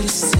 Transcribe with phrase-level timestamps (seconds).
[0.00, 0.31] to see.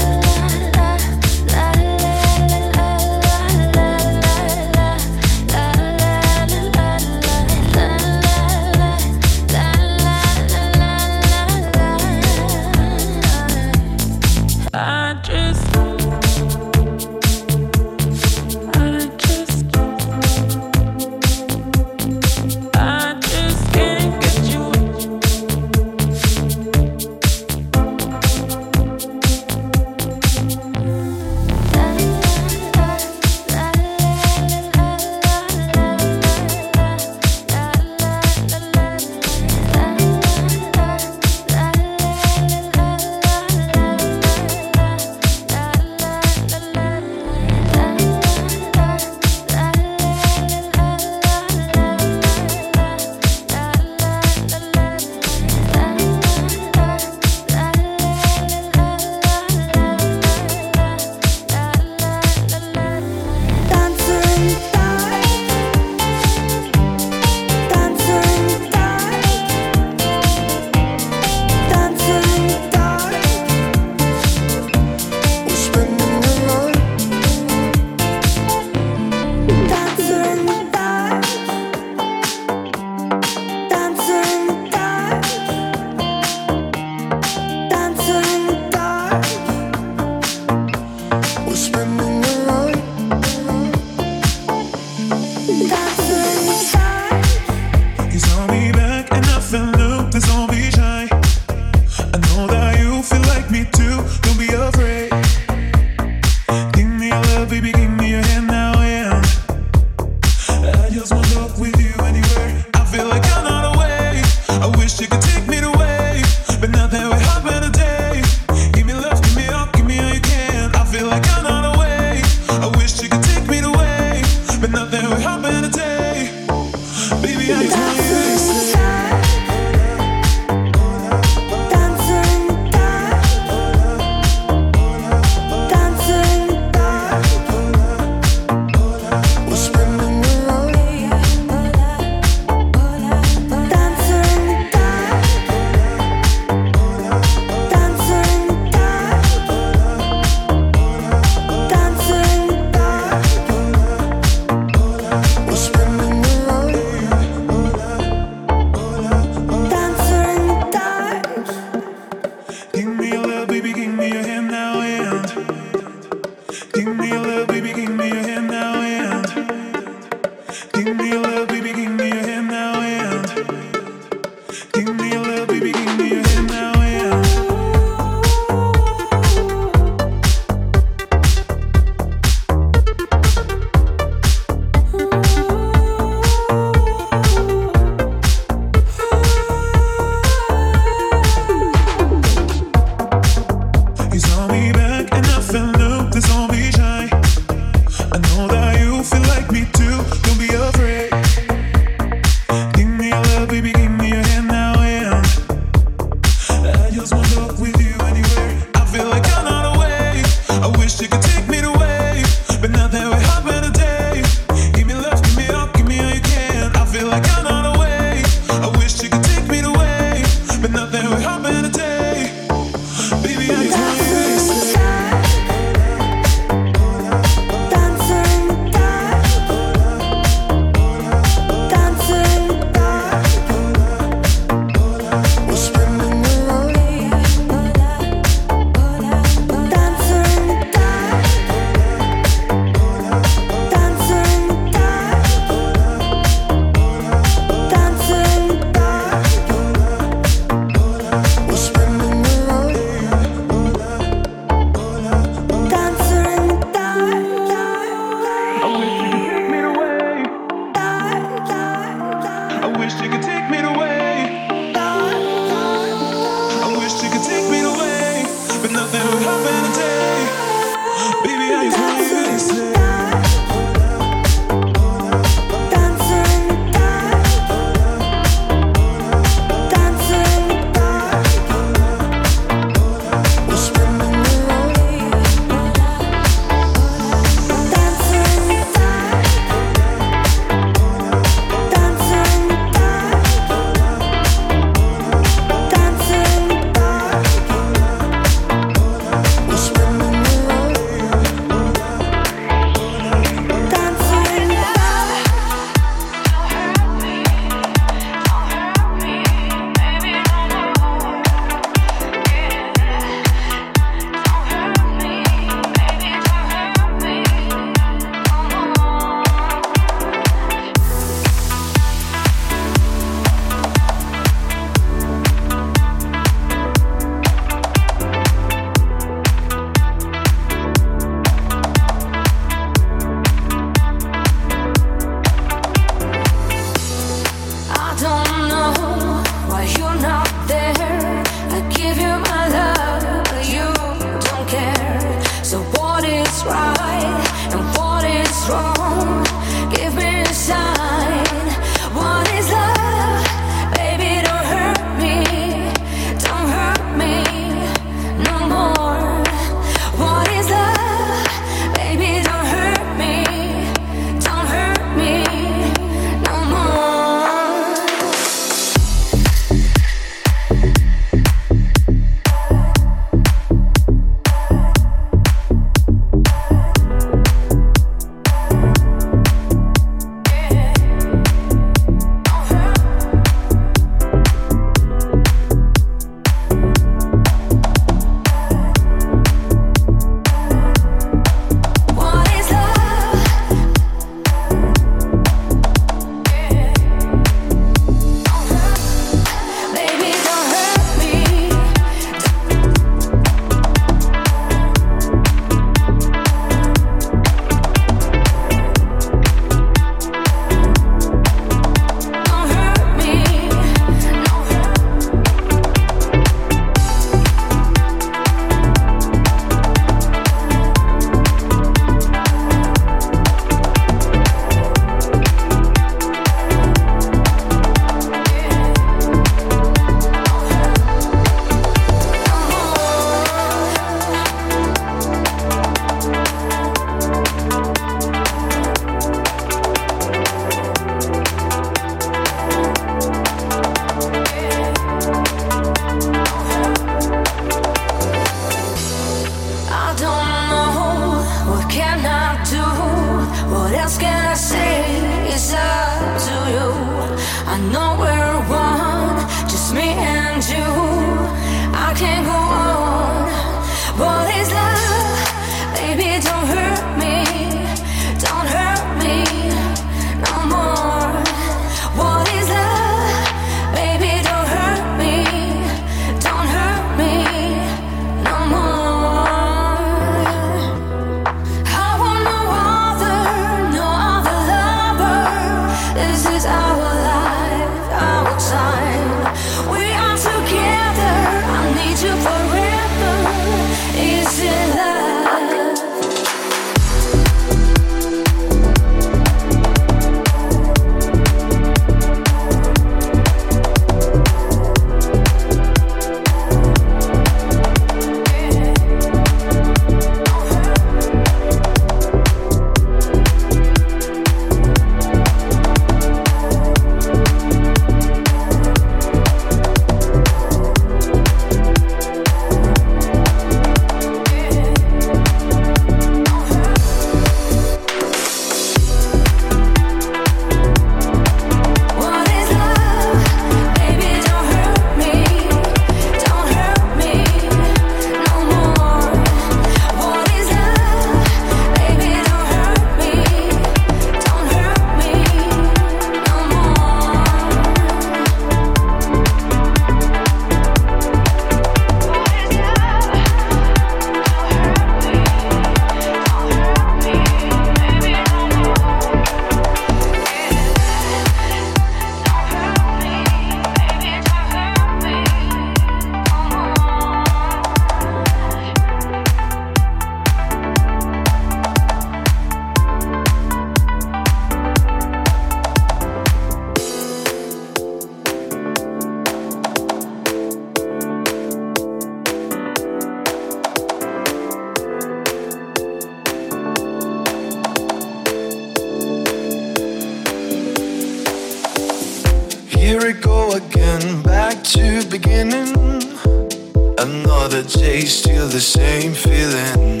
[597.74, 600.00] days still the same feeling.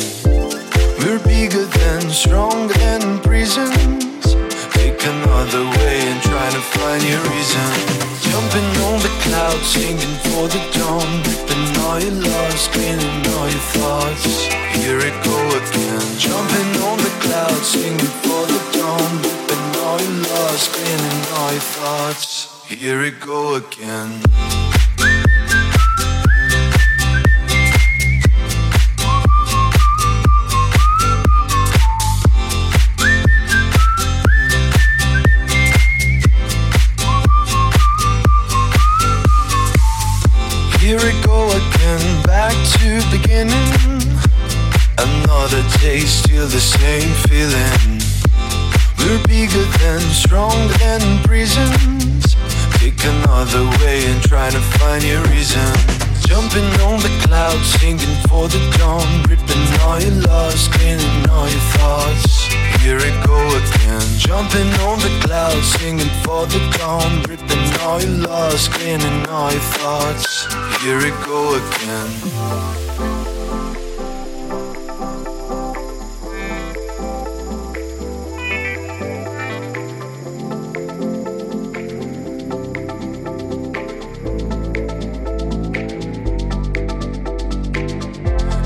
[1.00, 4.24] We're bigger than, stronger than prisons.
[4.72, 7.70] Take another way and try to find your reason.
[8.30, 13.66] Jumping on the clouds, singing for the dawn, ripping all your loves, cleaning all your
[13.76, 14.46] thoughts.
[14.78, 16.06] Here it go again.
[16.18, 21.68] Jumping on the clouds, singing for the dawn, ripping all your loves, cleaning all your
[21.76, 22.48] thoughts.
[22.66, 24.67] Here it go again.
[69.48, 70.44] my thoughts.
[70.82, 72.10] Here it go again.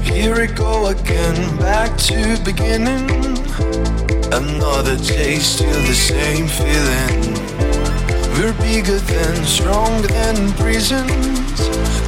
[0.02, 3.08] Here it go again, back to beginning.
[4.32, 7.31] Another taste, still the same feeling.
[8.52, 11.56] We're bigger than, stronger than prisons.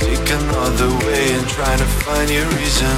[0.01, 2.97] Take another way and try to find your reason.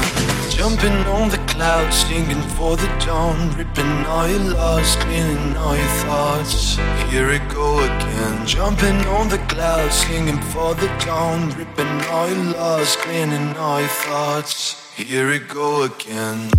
[0.50, 5.94] Jumping on the clouds, singing for the dawn, ripping all your loves, cleaning all your
[6.04, 6.76] thoughts.
[7.10, 8.46] Here it go again.
[8.46, 13.88] Jumping on the clouds, singing for the dawn, ripping all your loves, cleaning all your
[13.88, 14.92] thoughts.
[14.96, 16.50] Here it go again.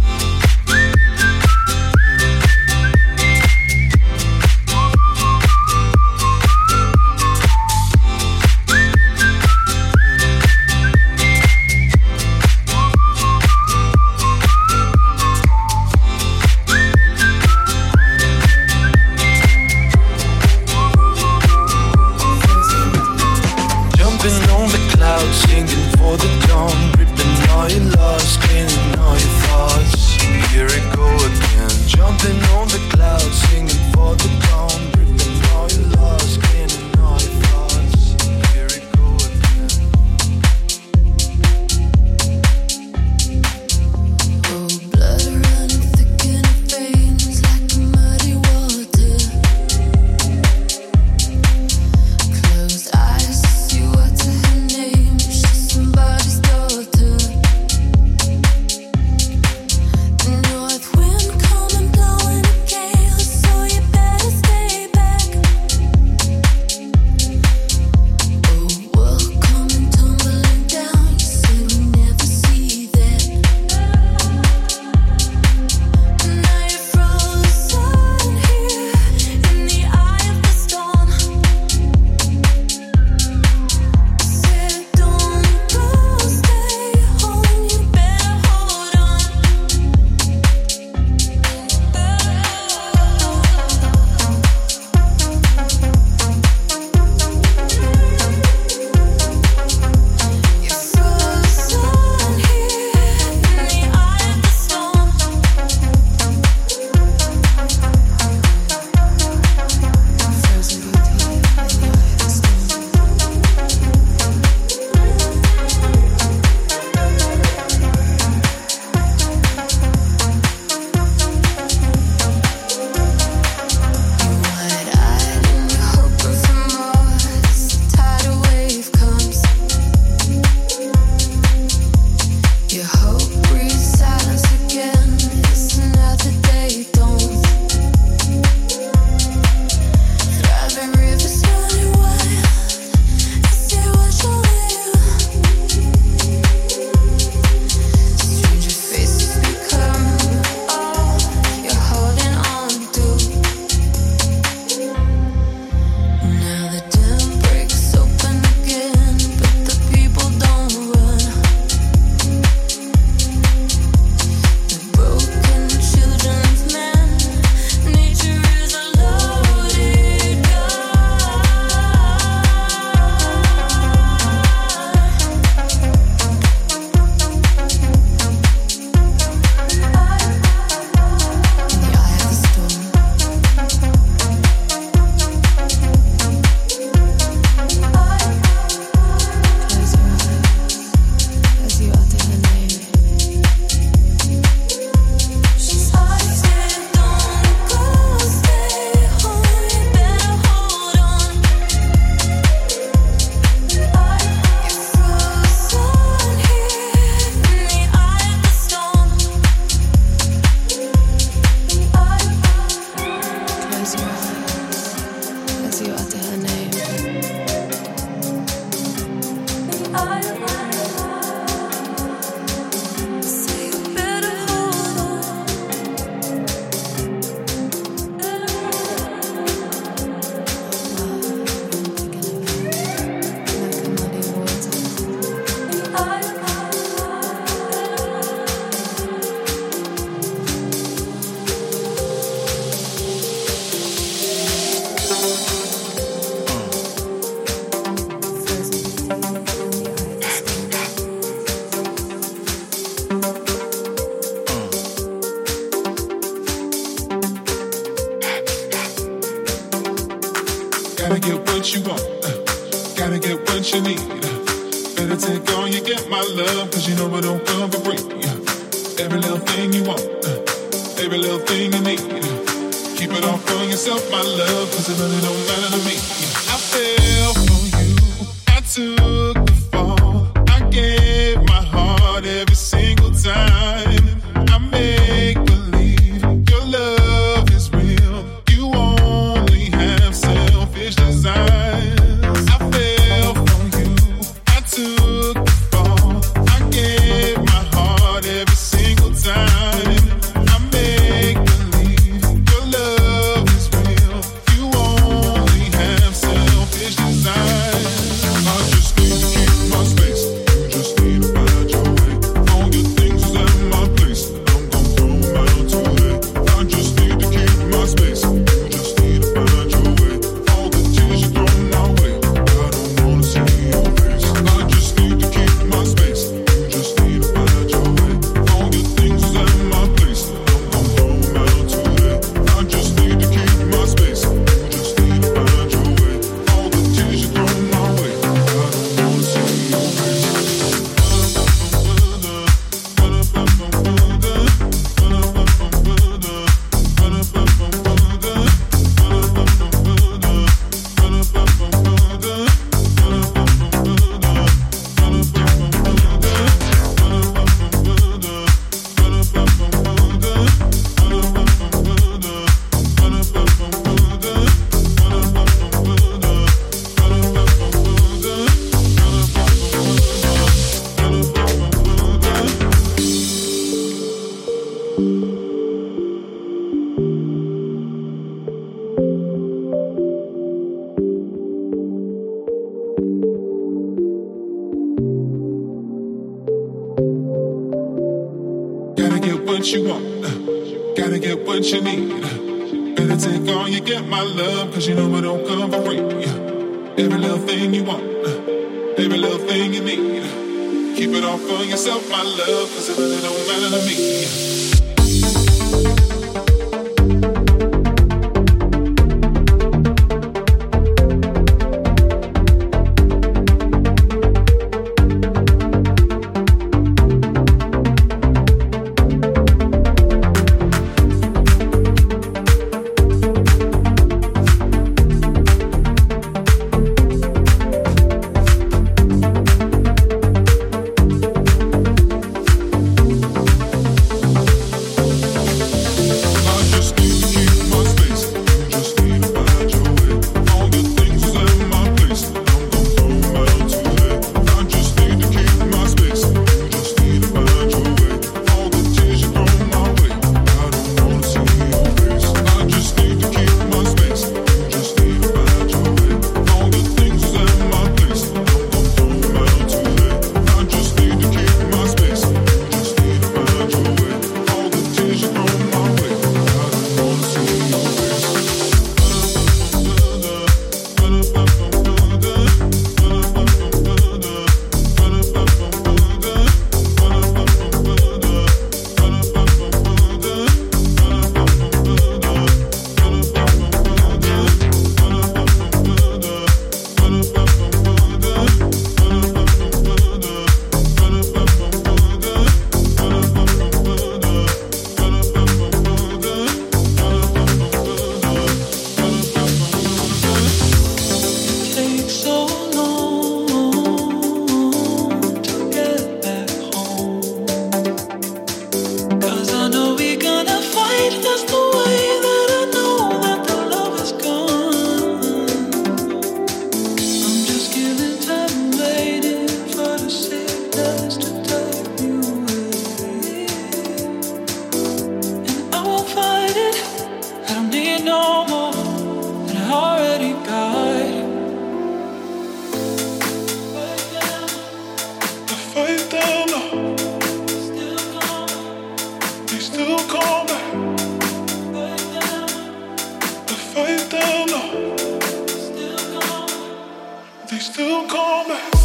[547.77, 548.76] They still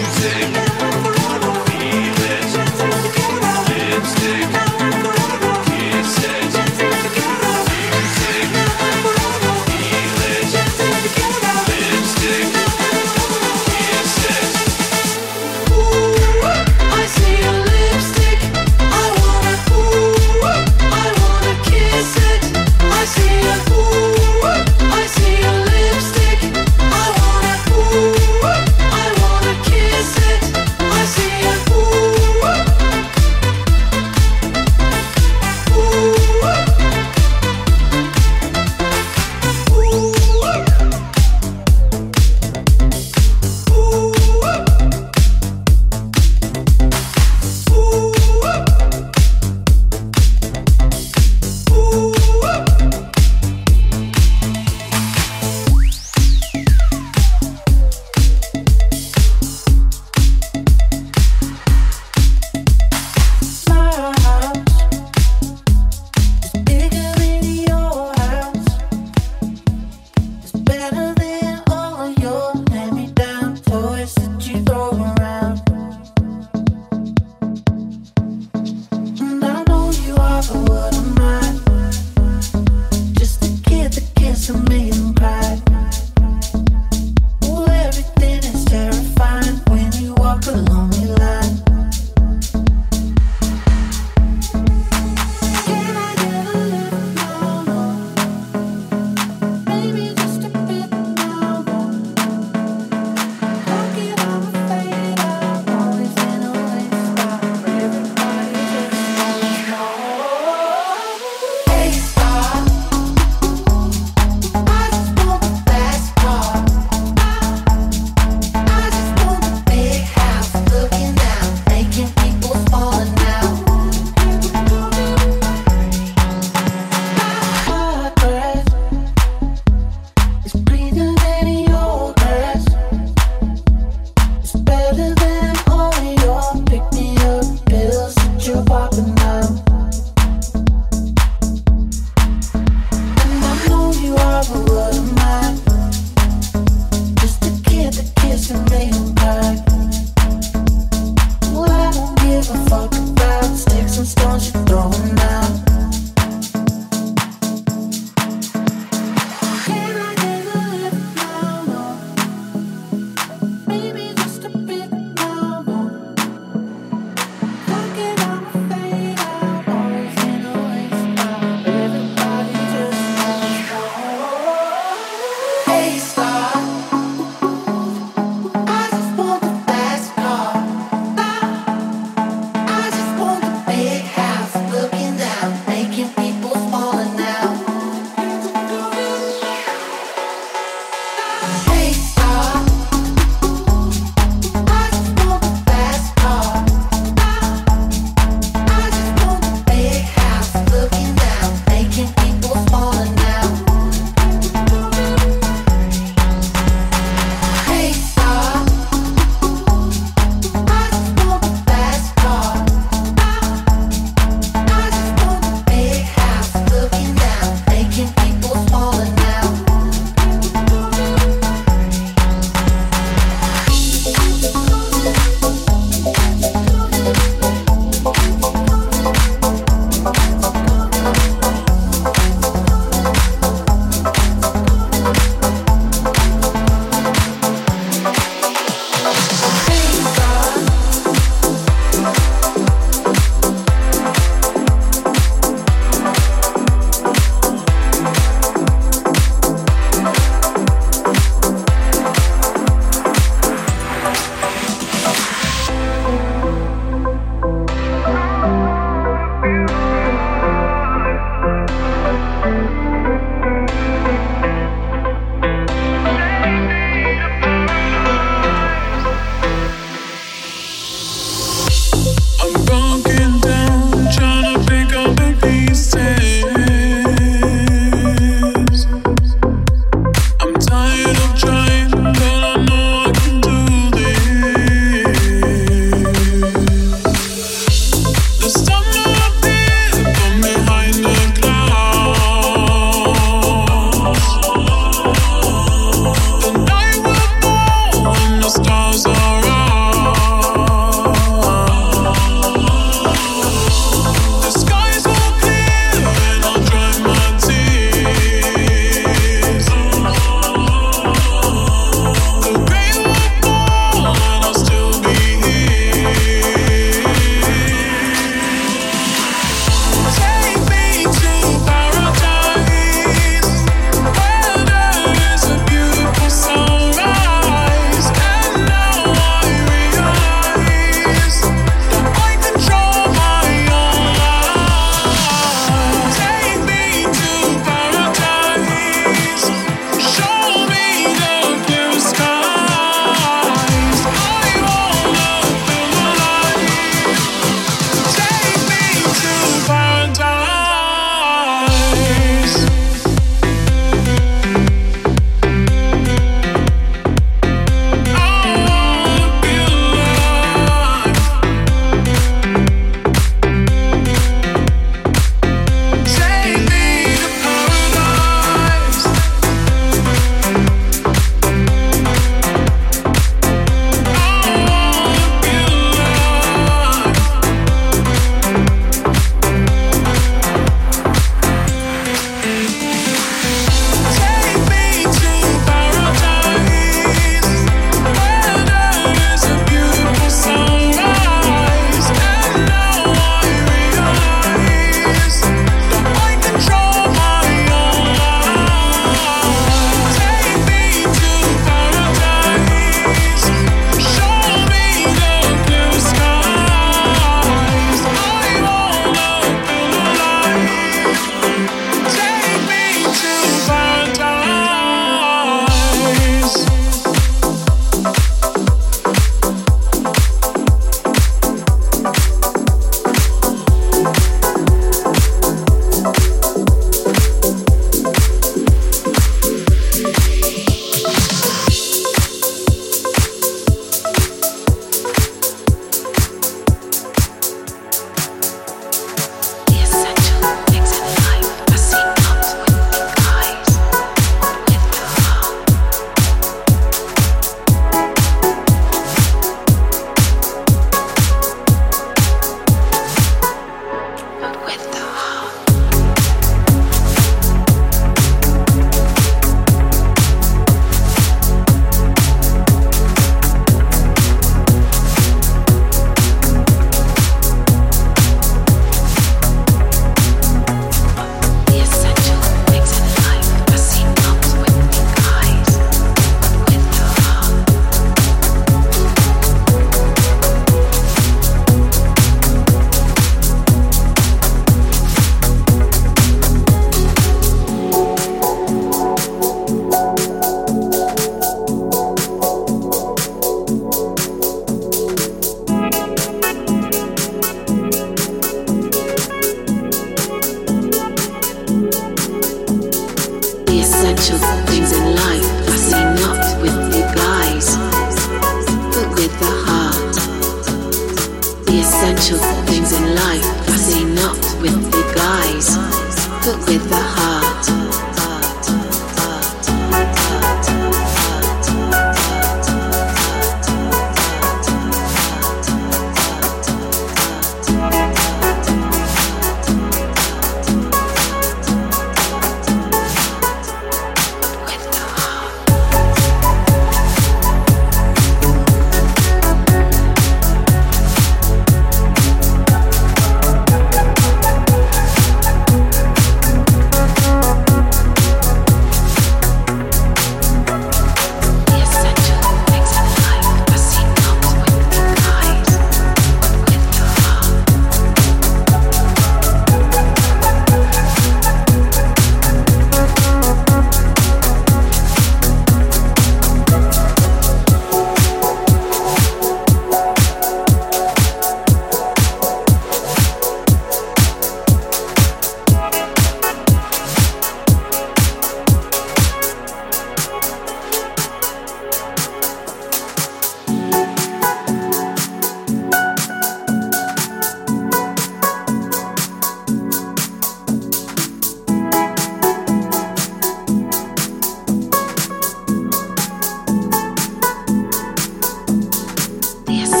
[599.71, 600.00] Tell